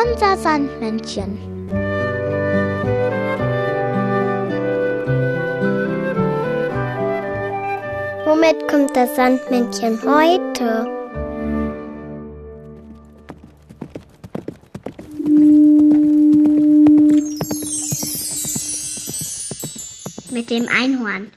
Unser 0.00 0.36
Sandmännchen. 0.36 1.38
Womit 8.24 8.68
kommt 8.68 8.94
das 8.94 9.16
Sandmännchen 9.16 9.98
heute? 10.04 10.86
Mit 20.30 20.50
dem 20.50 20.68
Einhorn. 20.68 21.32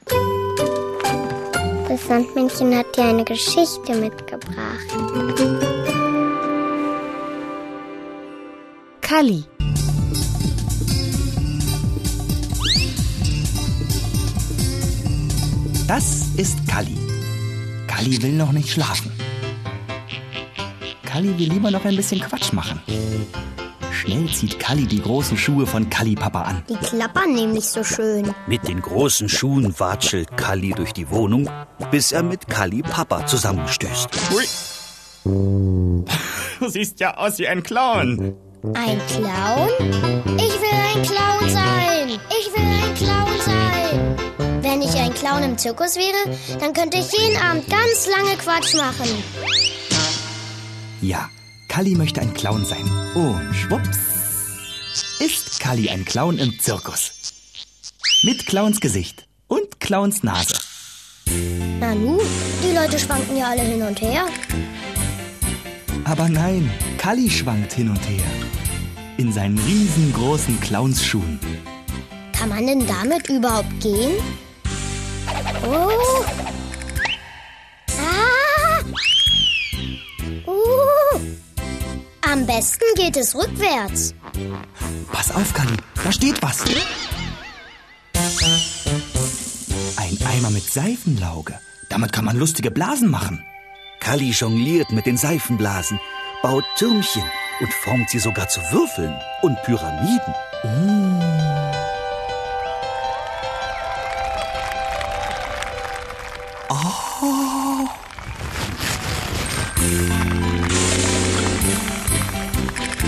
Das 1.88 2.06
Sandmännchen 2.06 2.76
hat 2.76 2.96
dir 2.96 3.04
eine 3.04 3.24
Geschichte 3.24 3.94
mitgebracht. 3.94 5.61
Kalli. 9.12 9.44
Das 15.86 16.28
ist 16.38 16.66
Kalli. 16.66 16.96
Kalli 17.86 18.22
will 18.22 18.32
noch 18.32 18.52
nicht 18.52 18.70
schlafen. 18.70 19.12
Kalli 21.04 21.38
will 21.38 21.50
lieber 21.50 21.70
noch 21.70 21.84
ein 21.84 21.94
bisschen 21.94 22.22
Quatsch 22.22 22.54
machen. 22.54 22.80
Schnell 23.92 24.26
zieht 24.28 24.58
Kalli 24.58 24.86
die 24.86 25.02
großen 25.02 25.36
Schuhe 25.36 25.66
von 25.66 25.90
Kalli 25.90 26.14
Papa 26.14 26.44
an. 26.44 26.62
Die 26.70 26.76
klappern 26.76 27.34
nämlich 27.34 27.66
so 27.66 27.84
schön. 27.84 28.34
Mit 28.46 28.66
den 28.66 28.80
großen 28.80 29.28
Schuhen 29.28 29.78
watschelt 29.78 30.38
Kalli 30.38 30.70
durch 30.70 30.94
die 30.94 31.10
Wohnung, 31.10 31.50
bis 31.90 32.12
er 32.12 32.22
mit 32.22 32.48
Kalli 32.48 32.80
Papa 32.80 33.26
zusammenstößt. 33.26 34.08
Ui. 34.34 34.44
Du 36.60 36.68
siehst 36.68 37.00
ja 37.00 37.16
aus 37.16 37.38
wie 37.38 37.48
ein 37.48 37.62
Clown. 37.64 38.36
Ein 38.62 39.00
Clown? 39.08 39.68
Ich 40.38 40.54
will 40.60 40.70
ein 40.70 41.02
Clown 41.02 41.50
sein. 41.50 42.20
Ich 42.30 42.46
will 42.54 42.64
ein 42.64 42.94
Clown 42.94 43.40
sein. 43.44 44.62
Wenn 44.62 44.82
ich 44.82 44.94
ein 44.94 45.12
Clown 45.14 45.42
im 45.42 45.58
Zirkus 45.58 45.96
wäre, 45.96 46.38
dann 46.60 46.72
könnte 46.72 46.98
ich 46.98 47.10
jeden 47.10 47.42
Abend 47.42 47.68
ganz 47.68 48.06
lange 48.06 48.36
Quatsch 48.36 48.76
machen. 48.76 49.08
Ja, 51.00 51.28
Kalli 51.68 51.96
möchte 51.96 52.20
ein 52.20 52.32
Clown 52.34 52.64
sein. 52.64 52.88
Und 53.16 53.52
schwupps 53.52 53.98
ist 55.18 55.58
Kalli 55.58 55.90
ein 55.90 56.04
Clown 56.04 56.38
im 56.38 56.56
Zirkus. 56.60 57.10
Mit 58.22 58.46
Clowns 58.46 58.80
Gesicht 58.80 59.26
und 59.48 59.80
Clowns 59.80 60.22
Nase. 60.22 60.54
Nanu, 61.80 62.20
die 62.62 62.76
Leute 62.76 62.96
schwanken 62.96 63.36
ja 63.36 63.48
alle 63.50 63.62
hin 63.62 63.82
und 63.82 64.00
her. 64.00 64.24
Aber 66.04 66.28
nein, 66.28 66.70
Kalli 66.98 67.30
schwankt 67.30 67.72
hin 67.72 67.88
und 67.88 68.08
her. 68.08 68.24
In 69.16 69.32
seinen 69.32 69.58
riesengroßen 69.58 70.60
Clownsschuhen. 70.60 71.38
Kann 72.32 72.48
man 72.48 72.66
denn 72.66 72.86
damit 72.86 73.28
überhaupt 73.28 73.80
gehen? 73.80 74.12
Oh. 75.64 76.24
Ah. 77.98 78.80
Uh. 80.46 81.20
Am 82.22 82.46
besten 82.46 82.84
geht 82.96 83.16
es 83.16 83.34
rückwärts. 83.34 84.14
Pass 85.12 85.30
auf, 85.30 85.52
Kalli, 85.54 85.76
da 86.02 86.10
steht 86.10 86.42
was. 86.42 86.64
Ein 89.96 90.18
Eimer 90.26 90.50
mit 90.50 90.64
Seifenlauge. 90.64 91.58
Damit 91.88 92.12
kann 92.12 92.24
man 92.24 92.38
lustige 92.38 92.70
Blasen 92.70 93.10
machen. 93.10 93.44
Kalli 94.02 94.30
jongliert 94.30 94.90
mit 94.90 95.06
den 95.06 95.16
Seifenblasen, 95.16 96.00
baut 96.42 96.64
Türmchen 96.76 97.22
und 97.60 97.72
formt 97.72 98.10
sie 98.10 98.18
sogar 98.18 98.48
zu 98.48 98.60
Würfeln 98.72 99.14
und 99.42 99.56
Pyramiden. 99.62 100.34
Oh. 106.68 107.86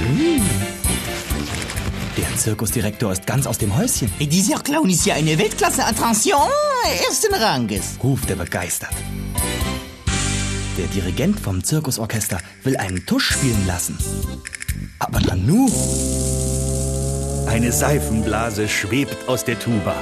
Hm. 0.05 0.43
Der 2.17 2.37
Zirkusdirektor 2.37 3.11
ist 3.11 3.27
ganz 3.27 3.49
aus 3.49 3.59
dem 3.59 3.77
Häuschen, 3.77 4.13
Dieser 4.21 4.61
Clown 4.61 4.91
ist 4.91 5.05
ja 5.07 5.15
eine 5.15 5.37
Weltklasse. 5.39 5.85
Attention, 5.85 6.49
ersten 7.05 7.35
Ranges. 7.35 7.99
ruft 8.01 8.31
er 8.31 8.37
begeistert. 8.37 8.95
Der 10.79 10.87
Dirigent 10.89 11.39
vom 11.39 11.63
Zirkusorchester 11.63 12.39
will 12.65 12.77
einen 12.77 13.07
Tusch 13.07 13.33
spielen 13.33 13.67
lassen. 13.67 13.97
Aber 14.99 15.21
Nanu, 15.21 15.71
Eine 17.47 17.71
Seifenblase 17.71 18.69
schwebt 18.69 19.29
aus 19.29 19.45
der 19.45 19.59
Tuba. 19.59 19.95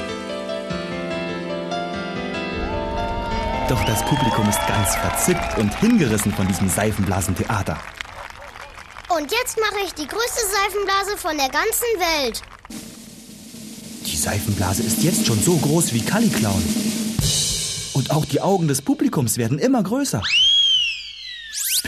doch 3.73 3.85
das 3.87 4.05
Publikum 4.05 4.47
ist 4.51 4.59
ganz 4.69 4.95
verzückt 4.97 5.57
und 5.57 5.75
hingerissen 5.81 6.31
von 6.35 6.47
diesem 6.47 6.69
Seifenblasentheater. 6.69 7.79
Und 9.09 9.33
jetzt 9.33 9.59
mache 9.59 9.83
ich 9.87 9.95
die 9.95 10.07
größte 10.07 10.43
Seifenblase 10.43 11.17
von 11.17 11.39
der 11.39 11.49
ganzen 11.49 11.89
Welt. 11.99 12.43
Die 14.05 14.17
Seifenblase 14.17 14.83
ist 14.83 15.03
jetzt 15.03 15.27
schon 15.27 15.41
so 15.41 15.57
groß 15.57 15.95
wie 15.95 16.03
Kalli-Clown. 16.03 16.63
Und 17.95 18.11
auch 18.11 18.27
die 18.27 18.43
Augen 18.43 18.69
des 18.69 18.83
Publikums 18.83 19.39
werden 19.39 19.59
immer 19.59 19.83
größer. 19.83 20.23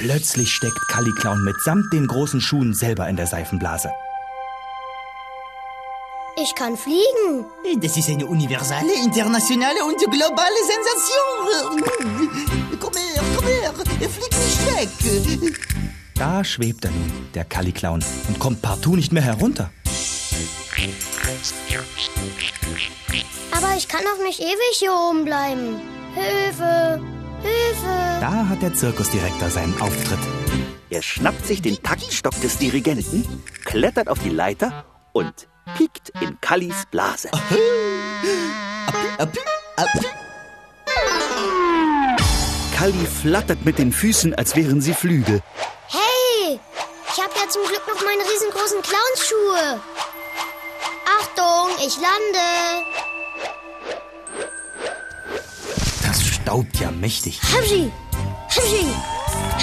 Plötzlich 0.04 0.52
steckt 0.52 0.86
Kalli-Clown 0.88 1.42
mitsamt 1.44 1.90
den 1.90 2.06
großen 2.06 2.38
Schuhen 2.38 2.74
selber 2.74 3.08
in 3.08 3.16
der 3.16 3.26
Seifenblase. 3.26 3.90
Ich 6.36 6.54
kann 6.54 6.76
fliegen. 6.76 7.46
Das 7.80 7.96
ist 7.96 8.10
eine 8.10 8.26
universelle, 8.26 8.92
internationale 9.02 9.82
und 9.82 9.96
globale 9.96 10.60
Sensation. 10.68 11.84
Komm 12.78 12.92
her, 12.92 13.22
komm 13.34 13.46
her, 13.46 13.72
flieg 14.10 14.30
nicht 14.30 15.40
weg. 15.40 15.60
Da 16.14 16.44
schwebt 16.44 16.84
er 16.84 16.90
nun, 16.90 17.10
der 17.32 17.46
Kalli-Clown, 17.46 18.04
und 18.28 18.38
kommt 18.38 18.60
partout 18.60 18.96
nicht 18.96 19.10
mehr 19.10 19.22
herunter. 19.22 19.70
Aber 23.52 23.74
ich 23.74 23.88
kann 23.88 24.02
doch 24.04 24.22
nicht 24.22 24.40
ewig 24.40 24.74
hier 24.78 24.92
oben 24.92 25.24
bleiben. 25.24 25.80
Da 28.24 28.48
hat 28.48 28.62
der 28.62 28.72
Zirkusdirektor 28.72 29.50
seinen 29.50 29.78
Auftritt. 29.82 30.18
Er 30.88 31.02
schnappt 31.02 31.46
sich 31.46 31.60
den 31.60 31.82
Taktstock 31.82 32.32
des 32.40 32.56
Dirigenten, 32.56 33.22
klettert 33.66 34.08
auf 34.08 34.18
die 34.18 34.30
Leiter 34.30 34.86
und 35.12 35.46
piekt 35.76 36.10
in 36.22 36.40
Kallis 36.40 36.86
Blase. 36.90 37.28
Kalli 42.74 43.04
flattert 43.04 43.62
mit 43.66 43.76
den 43.76 43.92
Füßen, 43.92 44.34
als 44.34 44.56
wären 44.56 44.80
sie 44.80 44.94
Flügel. 44.94 45.42
Hey! 45.88 46.58
Ich 47.12 47.22
habe 47.22 47.34
ja 47.38 47.46
zum 47.50 47.62
Glück 47.64 47.82
noch 47.86 48.02
meine 48.06 48.22
riesengroßen 48.22 48.80
Clownsschuhe. 48.80 49.80
Achtung, 51.20 51.68
ich 51.86 51.96
lande. 51.96 53.13
Staubt 56.44 56.78
ja 56.78 56.90
mächtig. 56.90 57.40
Habschi! 57.42 57.90
Habschi! 58.48 58.86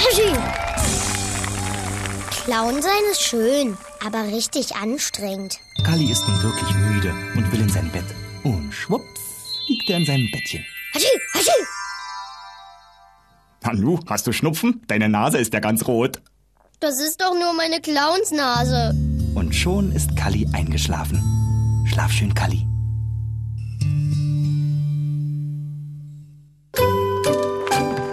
Habschi! 0.01 0.33
Clown 2.43 2.81
sein 2.81 3.03
ist 3.11 3.21
schön, 3.21 3.77
aber 4.03 4.23
richtig 4.23 4.75
anstrengend. 4.75 5.59
Kalli 5.85 6.11
ist 6.11 6.27
nun 6.27 6.41
wirklich 6.41 6.73
müde 6.73 7.13
und 7.35 7.51
will 7.51 7.61
in 7.61 7.69
sein 7.69 7.91
Bett. 7.91 8.05
Und 8.43 8.73
schwupps 8.73 9.21
liegt 9.67 9.87
er 9.91 9.97
in 9.97 10.05
seinem 10.07 10.27
Bettchen. 10.31 10.65
Hatschi! 10.95 11.19
Hatschi! 11.35 11.51
Nanu, 13.63 13.99
hast 14.07 14.25
du 14.25 14.31
Schnupfen? 14.31 14.81
Deine 14.87 15.07
Nase 15.07 15.37
ist 15.37 15.53
ja 15.53 15.59
ganz 15.59 15.87
rot. 15.87 16.19
Das 16.79 16.99
ist 16.99 17.21
doch 17.21 17.35
nur 17.39 17.53
meine 17.53 17.79
Clownsnase. 17.79 18.95
Und 19.35 19.53
schon 19.53 19.91
ist 19.91 20.17
Kalli 20.17 20.47
eingeschlafen. 20.51 21.21
Schlaf 21.85 22.11
schön, 22.11 22.33
Kalli. 22.33 22.65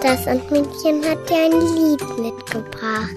Das 0.09 0.25
Sandmännchen 0.25 1.05
hat 1.05 1.29
dir 1.29 1.37
ein 1.37 1.61
Lied 1.77 2.19
mitgebracht. 2.19 3.15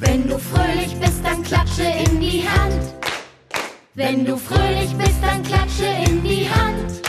Wenn 0.00 0.28
du 0.28 0.38
fröhlich 0.38 0.94
bist, 1.00 1.24
dann 1.24 1.42
klatsche 1.42 1.84
in 1.84 2.20
die 2.20 2.44
Hand. 2.46 2.92
Wenn 3.94 4.26
du 4.26 4.36
fröhlich 4.36 4.94
bist, 4.98 5.16
dann 5.22 5.42
klatsche 5.42 5.86
in 6.10 6.22
die 6.22 6.46
Hand. 6.46 7.00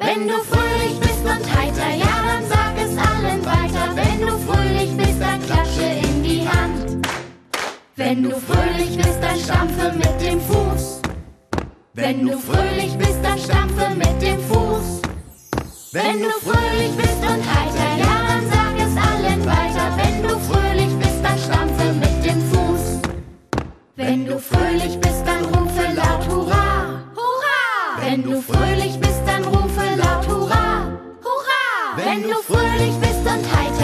Wenn 0.00 0.26
du 0.26 0.34
fröhlich 0.42 0.98
bist 0.98 1.24
und 1.24 1.56
heiter, 1.56 1.90
ja, 1.96 2.24
dann 2.26 2.44
sag 2.48 2.76
es 2.76 2.98
allen 2.98 3.44
weiter. 3.46 3.94
Wenn 3.94 4.20
du 4.20 4.36
fröhlich 4.36 4.96
bist, 4.96 5.20
dann 5.20 5.40
klatsche 5.46 6.08
in 6.08 6.24
die 6.24 6.40
Hand. 6.40 7.06
Wenn 7.94 8.24
du 8.24 8.30
fröhlich 8.30 8.96
bist, 8.96 9.18
dann 9.22 9.38
stampfe 9.38 9.92
mit 9.92 10.20
dem 10.20 10.40
Fuß. 10.40 10.91
Wenn 11.94 12.26
du 12.26 12.38
fröhlich 12.38 12.96
bist, 12.96 13.18
dann 13.22 13.38
stampfe 13.38 13.94
mit 13.94 14.22
dem 14.22 14.40
Fuß. 14.40 15.02
Wenn 15.92 16.22
du 16.22 16.30
fröhlich 16.40 16.96
bist 16.96 17.20
und 17.20 17.44
heiter, 17.54 17.98
ja, 17.98 18.14
dann 18.28 18.46
sag 18.50 18.74
es 18.78 18.96
allen 18.96 19.44
weiter. 19.44 19.92
Wenn 19.98 20.22
du 20.22 20.38
fröhlich 20.38 20.94
bist, 20.96 21.22
dann 21.22 21.38
stampfe 21.38 21.92
mit 21.92 22.24
dem 22.24 22.40
Fuß. 22.50 22.98
Wenn 23.96 24.24
du 24.24 24.38
fröhlich 24.38 24.98
bist, 25.00 25.22
dann 25.26 25.44
rufe 25.44 25.82
laut 25.94 26.26
Hurra! 26.30 27.02
Hurra! 27.14 28.00
Wenn 28.00 28.22
du 28.22 28.40
fröhlich 28.40 28.98
bist, 28.98 29.20
dann 29.26 29.44
rufe 29.44 29.84
laut 29.98 30.26
Hurra! 30.26 30.86
Hurra! 31.22 31.96
Wenn 31.96 32.22
du 32.22 32.36
fröhlich 32.36 32.96
bist 33.02 33.20
und 33.20 33.44
heiter, 33.54 33.81